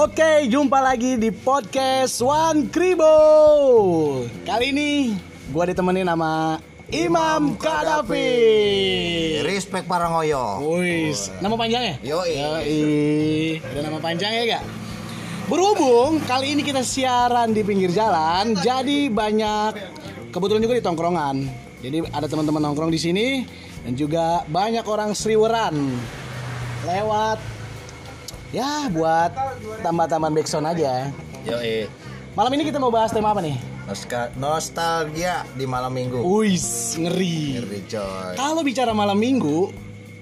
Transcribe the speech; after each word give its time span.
Oke, 0.00 0.48
jumpa 0.48 0.80
lagi 0.80 1.20
di 1.20 1.28
podcast 1.28 2.24
One 2.24 2.72
Kribo. 2.72 3.12
Kali 4.48 4.72
ini 4.72 5.12
gue 5.52 5.64
ditemenin 5.68 6.08
sama 6.08 6.56
Imam 6.88 7.52
Kadafi. 7.60 8.32
Respect 9.44 9.84
para 9.84 10.08
ngoyo. 10.08 10.56
Wis, 10.80 11.28
nama 11.44 11.52
panjangnya? 11.52 12.00
Yoi. 12.00 12.32
Yoi. 12.32 12.80
Ada 13.60 13.80
nama 13.92 14.00
panjang 14.00 14.32
ya 14.40 14.42
gak? 14.56 14.64
Berhubung 15.52 16.16
kali 16.24 16.56
ini 16.56 16.64
kita 16.64 16.80
siaran 16.80 17.52
di 17.52 17.60
pinggir 17.60 17.92
jalan, 17.92 18.56
jadi 18.56 19.12
banyak 19.12 19.76
kebetulan 20.32 20.64
juga 20.64 20.80
di 20.80 20.84
tongkrongan. 20.88 21.36
Jadi 21.84 22.08
ada 22.08 22.24
teman-teman 22.24 22.72
nongkrong 22.72 22.88
di 22.88 22.96
sini 22.96 23.44
dan 23.84 23.92
juga 23.92 24.48
banyak 24.48 24.88
orang 24.88 25.12
sriweran 25.12 25.76
lewat 26.88 27.59
ya 28.50 28.90
buat 28.90 29.30
tambah-tambahan 29.82 30.34
backsound 30.34 30.66
aja. 30.66 31.08
Yoi. 31.46 31.86
Malam 32.34 32.50
ini 32.54 32.62
kita 32.66 32.78
mau 32.78 32.90
bahas 32.90 33.10
tema 33.10 33.34
apa 33.34 33.42
nih? 33.42 33.58
Nostal- 33.86 34.30
Nostalgia 34.38 35.42
di 35.58 35.66
malam 35.66 35.90
minggu. 35.90 36.22
Wis, 36.22 36.94
ngeri. 36.94 37.58
Ngeri 37.58 37.80
coy. 37.90 38.32
Kalau 38.38 38.62
bicara 38.62 38.94
malam 38.94 39.18
minggu, 39.18 39.74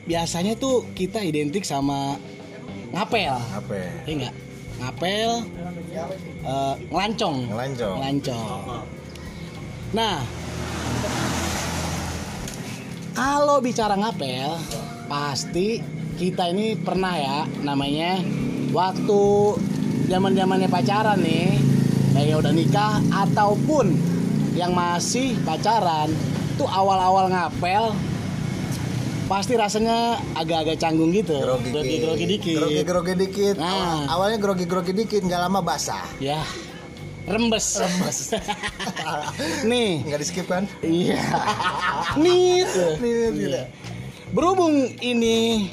biasanya 0.09 0.57
tuh 0.57 0.89
kita 0.97 1.21
identik 1.21 1.69
sama 1.69 2.17
ngapel. 2.97 3.37
Ya? 3.37 3.93
Iya 4.09 4.15
enggak? 4.17 4.35
Ngapel, 4.79 5.31
eh, 6.47 6.75
ngelancong. 6.89 7.37
Ngelancong. 7.51 7.97
Ngelancong. 7.99 8.61
Nah, 9.93 10.17
kalau 13.13 13.59
bicara 13.59 13.99
ngapel, 13.99 14.55
pasti 15.11 15.83
kita 16.19 16.51
ini 16.51 16.75
pernah 16.75 17.15
ya 17.15 17.39
namanya 17.63 18.19
waktu 18.69 19.21
zaman 20.11 20.35
zamannya 20.35 20.67
pacaran 20.67 21.19
nih, 21.19 21.57
kayak 22.13 22.37
udah 22.37 22.53
nikah 22.53 22.99
ataupun 23.09 23.95
yang 24.53 24.75
masih 24.75 25.39
pacaran, 25.41 26.11
tuh 26.57 26.67
awal-awal 26.67 27.31
ngapel 27.31 27.95
pasti 29.29 29.55
rasanya 29.55 30.17
agak-agak 30.35 30.81
canggung 30.81 31.13
gitu, 31.13 31.37
Grogi, 31.39 32.01
grogi 32.01 32.25
dikit. 32.27 32.57
Grogi 32.59 32.83
grogi 32.83 33.15
dikit. 33.15 33.55
Nah. 33.55 33.69
Awal- 33.69 34.09
Awalnya 34.09 34.39
grogi 34.41 34.65
grogi 34.65 34.93
dikit, 34.93 35.21
nggak 35.23 35.39
lama 35.39 35.61
basah. 35.61 36.01
Ya, 36.19 36.41
rembes. 37.29 37.77
Rembes. 37.77 38.33
Nih, 39.71 40.01
Nggak 40.03 40.19
di 40.19 40.27
skip 40.27 40.47
kan? 40.49 40.65
iya. 40.81 41.21
Nih. 42.25 42.65
Nih, 42.99 43.13
gitu. 43.29 43.53
Iya. 43.53 43.63
Berhubung 44.29 44.73
ini 44.99 45.69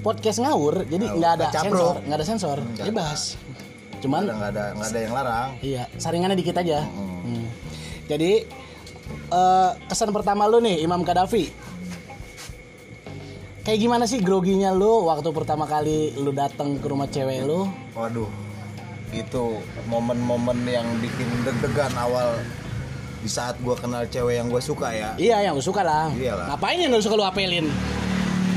podcast 0.00 0.40
ngawur, 0.40 0.88
jadi 0.88 1.04
nggak 1.12 1.32
ada 1.36 1.46
capruk. 1.52 1.76
sensor, 1.76 1.94
nggak 2.08 2.18
ada 2.18 2.26
sensor, 2.26 2.58
bebas. 2.80 3.20
Cuman 4.00 4.26
nggak 4.26 4.50
ada 4.56 4.64
nggak 4.74 4.88
ada 4.88 5.00
yang 5.04 5.14
larang. 5.14 5.48
iya, 5.60 5.82
saringannya 6.00 6.34
dikit 6.34 6.56
aja. 6.56 6.82
Hmm. 6.88 7.46
Jadi 8.08 8.42
eh, 9.30 9.70
kesan 9.86 10.10
pertama 10.10 10.48
lu 10.50 10.58
nih 10.58 10.82
Imam 10.82 11.04
Kadafi. 11.06 11.52
Kayak 13.62 13.78
gimana 13.78 14.04
sih 14.10 14.18
groginya 14.18 14.74
lu 14.74 15.06
waktu 15.06 15.30
pertama 15.30 15.70
kali 15.70 16.18
lu 16.18 16.34
datang 16.34 16.82
ke 16.82 16.86
rumah 16.90 17.06
cewek 17.06 17.46
lu? 17.46 17.70
Waduh, 17.94 18.26
itu 19.14 19.62
momen-momen 19.86 20.66
yang 20.66 20.82
bikin 20.98 21.30
deg-degan 21.46 21.94
awal 21.94 22.42
di 23.22 23.30
saat 23.30 23.54
gua 23.62 23.78
kenal 23.78 24.02
cewek 24.10 24.42
yang 24.42 24.50
gue 24.50 24.58
suka 24.58 24.90
ya. 24.90 25.14
Iya, 25.14 25.46
yang 25.46 25.54
lu 25.54 25.62
suka 25.62 25.86
lah. 25.86 26.10
Iyalah. 26.10 26.50
Ngapain 26.50 26.74
yang 26.82 26.90
lu 26.90 26.98
suka 26.98 27.14
lu 27.14 27.22
apelin? 27.22 27.70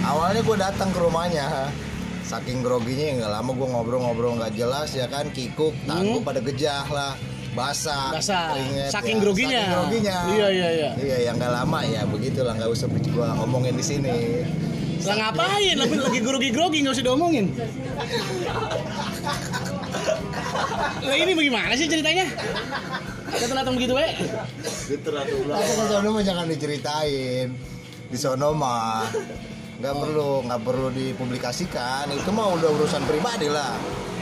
Awalnya 0.06 0.42
gue 0.42 0.58
datang 0.58 0.90
ke 0.90 1.00
rumahnya, 1.00 1.74
saking 2.22 2.62
groginya 2.62 3.04
ya 3.04 3.14
nggak 3.18 3.32
lama 3.34 3.52
gue 3.52 3.68
ngobrol-ngobrol 3.68 4.32
nggak 4.38 4.54
jelas 4.54 4.94
ya 4.94 5.06
kan, 5.06 5.26
kikuk, 5.30 5.74
tangan 5.84 6.06
gua 6.12 6.22
pada 6.24 6.40
gejah 6.44 6.86
lah, 6.88 7.14
basah, 7.52 8.14
Hmm? 8.14 8.18
Basah. 8.18 8.46
keringet, 8.52 8.90
Saking 8.92 9.18
ya. 9.18 9.22
groginya. 9.22 9.60
Saking 9.60 9.74
groginya. 9.74 10.18
Iya, 10.30 10.48
iya, 10.52 10.68
iya. 10.72 10.90
Iya, 10.96 11.18
yang 11.26 11.36
nggak 11.36 11.54
lama 11.54 11.80
ya 11.84 12.02
begitulah 12.06 12.54
nggak 12.54 12.70
usah 12.70 12.86
gue 12.88 13.28
omongin 13.42 13.74
di 13.74 13.86
sini. 13.86 14.18
Lah 15.02 15.16
ngapain? 15.20 15.76
Lagi 15.76 15.96
lagi 15.96 16.20
grogi-grogi 16.20 16.78
nggak 16.82 16.96
usah 16.98 17.06
diomongin. 17.06 17.46
Lah 21.02 21.16
ini 21.16 21.32
bagaimana 21.34 21.74
sih 21.74 21.86
ceritanya? 21.86 22.26
Datang-datang 23.28 23.74
begitu 23.76 23.94
we? 23.94 24.08
Tapi 24.88 25.32
ke 25.46 25.86
sono 25.88 26.10
mah 26.10 26.24
jangan 26.24 26.46
diceritain. 26.46 27.48
Di 28.06 28.18
sono 28.18 28.50
mah 28.54 29.06
nggak 29.76 29.92
Oh. 29.92 30.02
perlu 30.02 30.30
nggak 30.44 30.62
perlu 30.62 30.88
dipublikasikan. 30.90 32.06
Itu 32.10 32.30
mah 32.30 32.48
udah 32.52 32.70
urusan 32.72 33.04
pribadi 33.04 33.48
lah. 33.48 33.76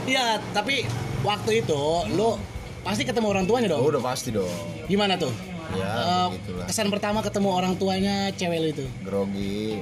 Iya, 0.03 0.41
tapi 0.52 0.84
waktu 1.22 1.62
itu 1.62 1.81
lu 2.12 2.36
pasti 2.81 3.03
ketemu 3.03 3.28
orang 3.30 3.46
tuanya 3.46 3.68
Oh, 3.72 3.80
dong. 3.80 3.96
udah 3.96 4.03
pasti 4.03 4.30
dong. 4.30 4.52
Gimana 4.86 5.16
tuh? 5.16 5.31
Ya, 5.74 5.90
Eh, 5.90 6.25
begitulah. 6.30 6.66
kesan 6.68 6.88
pertama 6.88 7.19
ketemu 7.19 7.50
orang 7.50 7.74
tuanya 7.75 8.30
cewek 8.31 8.58
lu 8.59 8.68
itu. 8.69 8.86
Grogi. 9.02 9.80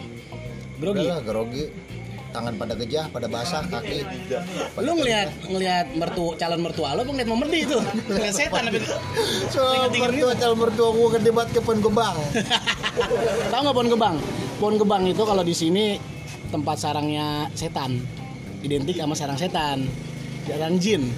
Grogi. 0.78 1.04
Udahlah, 1.04 1.20
grogi. 1.22 1.64
Tangan 2.32 2.56
pada 2.56 2.74
gejah, 2.80 3.12
pada 3.12 3.28
basah, 3.28 3.68
kaki. 3.68 4.08
Lu 4.80 4.92
ngelihat 4.96 5.30
ngelihat 5.52 5.86
mertu 6.00 6.32
calon 6.40 6.64
mertua 6.64 6.96
lu 6.96 7.04
apa 7.04 7.12
ngeliat 7.12 7.30
memerdi 7.30 7.60
itu? 7.68 7.80
Ngeliat 8.08 8.34
setan 8.36 8.72
apa? 8.72 8.80
So, 9.54 9.62
mertua 9.92 10.32
calon 10.40 10.58
mertua 10.64 10.90
gue 10.96 11.08
kedebat 11.20 11.48
ke 11.52 11.60
Gebang. 11.60 12.16
Tahu 13.52 13.60
nggak 13.68 13.76
pohon 13.76 13.90
gebang? 13.92 14.16
Pohon 14.64 14.76
gebang 14.80 15.04
itu 15.08 15.24
kalau 15.28 15.44
di 15.44 15.52
sini 15.52 16.00
tempat 16.52 16.80
sarangnya 16.80 17.52
setan, 17.52 18.00
identik 18.64 18.96
sama 18.96 19.16
sarang 19.16 19.36
setan, 19.36 19.88
sarang 20.48 20.80
jin. 20.80 21.12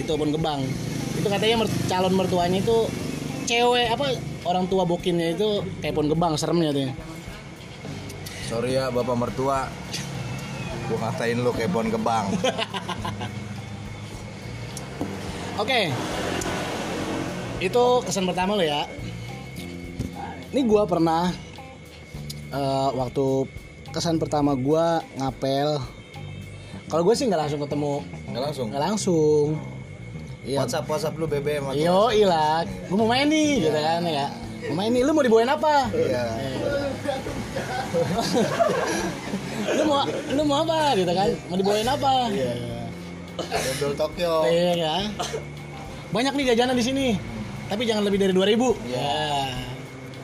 Itu 0.00 0.16
pohon 0.16 0.32
gebang. 0.32 0.64
Itu 1.20 1.28
katanya 1.28 1.64
mer- 1.64 1.84
calon 1.88 2.16
mertuanya 2.16 2.64
itu 2.64 2.88
cewek 3.44 3.92
apa 3.92 4.16
orang 4.48 4.64
tua 4.72 4.88
bokinnya 4.88 5.36
itu 5.36 5.60
kayak 5.84 5.92
pohon 5.92 6.08
gebang 6.08 6.32
seremnya 6.40 6.72
tuh. 6.72 6.88
Sorry 8.46 8.78
ya 8.78 8.88
bapak 8.94 9.16
mertua. 9.18 9.66
Gue 10.86 10.96
ngatain 10.96 11.38
lu 11.38 11.50
kayak 11.50 11.70
pohon 11.70 11.88
gebang. 11.88 12.26
Oke, 15.56 15.88
itu 17.58 17.84
kesan 18.04 18.28
pertama 18.28 18.52
lo 18.52 18.60
ya. 18.60 18.84
Ini 20.52 20.60
gua 20.64 20.84
pernah 20.84 21.32
eh, 22.48 22.88
waktu 22.92 23.48
kesan 23.88 24.20
pertama 24.20 24.52
gua 24.52 25.00
ngapel. 25.16 25.80
Kalau 26.86 27.02
gue 27.02 27.14
sih 27.16 27.26
nggak 27.26 27.40
langsung 27.40 27.58
ketemu, 27.58 27.94
Nggak 28.30 28.42
langsung. 28.46 28.66
nggak 28.70 28.82
langsung. 28.84 29.46
Iya. 30.46 30.62
WhatsApp 30.62 30.86
WhatsApp 30.86 31.18
lu 31.18 31.26
BBM 31.26 31.74
Yo 31.74 32.14
ilah, 32.14 32.62
gue 32.62 32.94
mau 32.94 33.10
main 33.10 33.26
nih, 33.26 33.66
gitu 33.66 33.74
kan 33.74 34.06
ya. 34.06 34.30
Mau 34.70 34.78
main 34.78 34.94
nih, 34.94 35.02
lu 35.02 35.10
mau 35.10 35.24
dibawain 35.26 35.50
apa? 35.50 35.90
Iya. 35.90 36.22
Lu 39.76 39.82
mau, 39.84 40.00
lu 40.06 40.42
mau 40.44 40.56
apa, 40.62 40.94
gitu 40.94 41.12
kan? 41.12 41.28
Mau 41.48 41.56
dibawain 41.56 41.88
apa? 41.88 42.12
Iya. 42.30 42.52
Dodol 43.76 43.92
Tokyo. 43.94 44.34
Iya 44.48 44.72
kan? 44.78 45.04
Banyak 46.10 46.32
nih 46.34 46.44
jajanan 46.54 46.76
di 46.78 46.84
sini, 46.84 47.06
tapi 47.68 47.84
jangan 47.84 48.06
lebih 48.06 48.18
dari 48.22 48.32
2000 48.32 48.72
Iya. 48.86 48.96
Ya. 48.96 49.44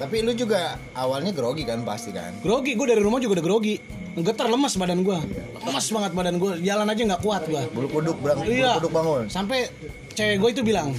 Tapi 0.01 0.19
lu 0.25 0.35
juga 0.35 0.81
awalnya 0.99 1.31
grogi 1.31 1.63
kan 1.63 1.85
pasti 1.87 2.11
kan? 2.11 2.35
Grogi, 2.43 2.75
gue 2.75 2.87
dari 2.91 2.99
rumah 2.99 3.23
juga 3.23 3.39
udah 3.39 3.47
grogi. 3.47 3.77
Getar 4.13 4.45
lemas 4.45 4.77
badan 4.77 5.01
gue, 5.01 5.19
lemas 5.57 5.87
banget 5.89 6.13
badan 6.13 6.37
gue. 6.37 6.53
Jalan 6.61 6.85
aja 6.85 7.01
nggak 7.01 7.23
kuat 7.25 7.49
gue. 7.49 7.63
Bulu 7.73 7.89
kuduk 7.89 8.17
bang, 8.21 8.39
Iya. 8.45 8.77
bulu 8.77 8.81
kuduk 8.85 8.93
bangun. 8.93 9.23
Sampai 9.33 9.73
cewek 10.13 10.37
gue 10.37 10.51
itu 10.53 10.61
bilang, 10.61 10.93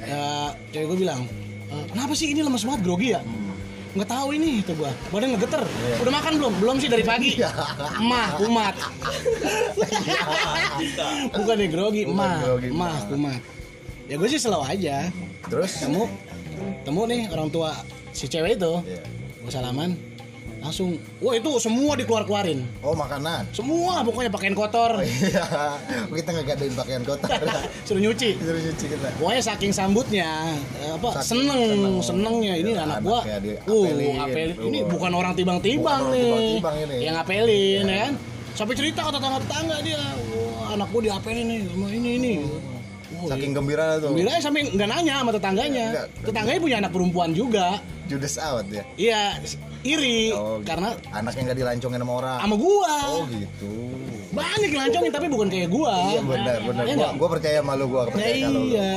ya, 0.00 0.48
cewek 0.72 0.86
gue 0.88 0.98
bilang, 1.04 1.20
"E, 1.68 1.74
kenapa 1.92 2.16
sih 2.16 2.32
ini 2.32 2.40
lemas 2.40 2.64
banget 2.64 2.80
grogi 2.80 3.12
ya? 3.12 3.20
Nggak 3.90 4.06
tahu 4.06 4.28
ini 4.38 4.62
itu 4.62 4.70
gue, 4.78 4.90
badan 5.10 5.34
ngegeter. 5.34 5.66
Udah 5.98 6.12
makan 6.14 6.32
belum? 6.38 6.52
Belum 6.62 6.76
sih 6.78 6.86
dari 6.86 7.02
pagi. 7.02 7.42
Mah, 7.98 8.38
kumat. 8.38 8.74
Bukan 11.34 11.56
nih 11.58 11.68
grogi, 11.74 12.02
mah, 12.06 12.38
mah, 12.70 12.98
kumat. 13.10 13.42
Ya 14.06 14.14
gue 14.14 14.28
sih 14.30 14.38
selalu 14.38 14.62
aja. 14.66 15.10
Terus? 15.50 15.82
Temu, 15.82 16.06
temu 16.86 17.02
nih 17.10 17.26
orang 17.34 17.50
tua 17.50 17.74
si 18.14 18.30
cewek 18.30 18.62
itu. 18.62 18.78
Iya. 18.86 19.02
Gue 19.42 19.50
salaman, 19.50 19.98
langsung, 20.60 20.94
wah 21.18 21.32
itu 21.32 21.50
semua 21.56 21.92
dikeluar-keluarin. 21.94 22.60
Oh 22.80 22.92
makanan. 22.92 23.48
Semua 23.50 24.00
pokoknya 24.00 24.28
pakaian 24.28 24.52
kotor, 24.52 25.00
Iya. 25.00 25.44
Kita 26.14 26.28
nggak 26.30 26.46
gadain 26.46 26.74
pakaian 26.74 27.02
kotor. 27.02 27.32
suruh 27.86 27.98
nyuci. 27.98 28.36
Terus 28.36 28.62
cuci 28.70 28.86
kita. 28.88 29.08
Pokoknya 29.16 29.42
saking 29.42 29.72
sambutnya, 29.72 30.28
eh, 30.78 30.92
apa 30.92 31.08
Saking 31.16 31.24
seneng, 31.24 31.62
seneng. 31.66 31.94
senengnya 32.02 32.54
ini 32.54 32.70
Ya, 32.70 32.84
anak 32.84 32.98
gua, 33.00 33.20
uh, 33.20 33.40
diapelin. 33.40 34.16
apelin. 34.16 34.56
Ini 34.62 34.78
bukan 34.86 35.12
orang 35.12 35.32
tibang-tibang 35.32 35.80
Bukan 35.80 35.96
orang 36.02 36.12
nih, 36.12 36.28
tibang-tibang 36.28 36.76
ini. 36.78 36.96
yang 37.00 37.16
apelin 37.16 37.84
ya 37.84 37.98
kan. 38.02 38.12
Sampai 38.50 38.74
cerita 38.74 39.00
ke 39.00 39.10
tetangga-tetangga 39.10 39.76
dia, 39.80 40.02
wah 40.30 40.74
anak 40.74 40.88
gua 40.90 41.00
diapelin 41.02 41.46
nih 41.46 41.60
sama 41.66 41.86
ini 41.88 42.10
ini. 42.14 42.34
Wah, 43.10 43.28
Saking 43.28 43.52
gembira 43.52 43.96
tuh. 43.96 44.12
Gembiranya 44.12 44.40
sampai 44.40 44.60
nggak 44.66 44.88
nanya 44.88 45.14
sama 45.18 45.30
tetangganya. 45.32 45.86
Nggak. 45.90 46.06
Tetangganya 46.24 46.60
punya 46.60 46.76
anak 46.78 46.90
perempuan 46.90 47.30
juga. 47.32 47.66
Judes 48.06 48.36
out 48.36 48.66
ya. 48.66 48.82
Iya, 48.96 49.22
iri 49.80 50.28
Oh, 50.30 50.60
gitu. 50.60 50.66
karena 50.66 50.92
Anaknya 51.10 51.42
nggak 51.46 51.58
dilancongin 51.58 52.00
sama 52.00 52.12
orang. 52.18 52.38
sama 52.40 52.56
gua. 52.56 52.94
Oh 53.08 53.24
gitu. 53.26 53.72
Banyak 54.30 54.68
yang 54.68 54.82
lancongin 54.84 55.10
tapi 55.10 55.26
bukan 55.26 55.48
kayak 55.48 55.68
gua. 55.68 55.94
Iya 56.08 56.20
benar 56.22 56.58
benar. 56.60 56.82
Iya 56.82 56.94
Gua, 56.94 57.00
nggak? 57.00 57.12
gua 57.16 57.28
percaya 57.30 57.58
sama 57.58 57.72
lu, 57.74 57.84
gua 57.86 58.00
Ya 58.00 58.06
percaya 58.06 58.34
kalau 58.36 58.52
lu. 58.52 58.62
iya. 58.68 58.90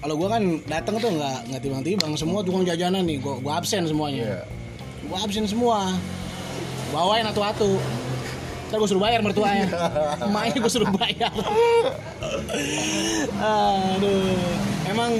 Kalau 0.00 0.14
gua 0.16 0.28
kan 0.30 0.42
datang 0.64 0.94
tuh 0.98 1.10
nggak 1.12 1.38
nggak 1.48 1.60
timbang-timbang 1.60 2.12
semua 2.14 2.40
tukang 2.40 2.62
jajanan 2.62 3.02
nih, 3.02 3.18
gua, 3.18 3.34
gua 3.38 3.52
absen 3.56 3.84
semuanya. 3.84 4.24
Iya. 4.24 4.40
Gua 5.04 5.18
absen 5.20 5.44
semua. 5.44 5.92
Bawain 6.90 7.26
atu-atu. 7.26 7.76
Ntar 8.64 8.76
gue 8.76 8.88
suruh 8.88 9.02
bayar 9.02 9.20
mertuanya. 9.20 9.66
Emaknya 10.20 10.56
gue 10.56 10.72
suruh 10.72 10.90
bayar. 10.90 11.30
Aduh. 13.38 14.34
Emang 14.86 15.12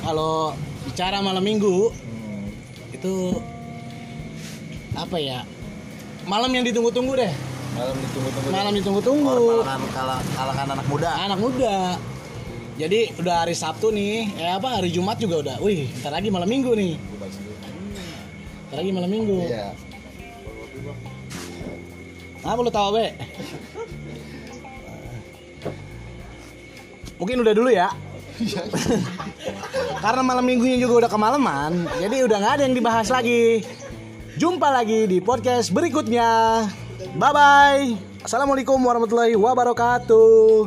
kalau 0.00 0.52
bicara 0.82 1.20
malam 1.20 1.40
minggu 1.40 1.92
Hmm. 1.92 2.48
itu 2.90 3.36
apa 4.94 5.16
ya? 5.18 5.42
Malam 6.26 6.50
yang 6.52 6.64
ditunggu-tunggu 6.66 7.12
deh. 7.16 7.32
Malam 7.70 7.96
ditunggu-tunggu. 7.96 8.48
Malam 8.50 8.72
ditunggu-tunggu. 8.76 9.36
Kalangan 9.62 9.82
kala- 9.94 10.24
kalangan 10.34 10.66
anak 10.74 10.86
muda. 10.86 11.10
Anak 11.16 11.38
muda. 11.38 11.76
Jadi 12.80 13.00
udah 13.20 13.44
hari 13.44 13.52
Sabtu 13.52 13.92
nih, 13.92 14.32
eh 14.40 14.50
apa 14.50 14.80
hari 14.80 14.88
Jumat 14.88 15.20
juga 15.20 15.44
udah. 15.44 15.56
Wih, 15.60 15.84
ntar 16.00 16.16
lagi 16.16 16.32
malam 16.32 16.48
minggu 16.48 16.72
nih. 16.72 16.96
Ntar 18.68 18.76
lagi 18.80 18.90
malam 18.90 19.10
minggu. 19.10 19.38
Iya. 19.44 19.68
Apa 22.40 22.60
lu 22.64 22.72
tahu 22.72 22.88
be? 22.96 23.06
Mungkin 27.20 27.36
udah 27.44 27.52
dulu 27.52 27.68
ya. 27.68 27.92
Karena 30.04 30.24
malam 30.24 30.40
minggunya 30.40 30.80
juga 30.80 31.04
udah 31.04 31.10
kemalaman, 31.12 31.84
jadi 32.00 32.24
udah 32.24 32.36
nggak 32.40 32.54
ada 32.56 32.62
yang 32.64 32.72
dibahas 32.72 33.12
lagi. 33.12 33.60
Jumpa 34.40 34.72
lagi 34.72 35.04
di 35.04 35.20
podcast 35.20 35.68
berikutnya. 35.68 36.64
Bye 37.20 37.32
bye. 37.36 37.92
Assalamualaikum 38.24 38.80
warahmatullahi 38.80 39.36
wabarakatuh. 39.36 40.64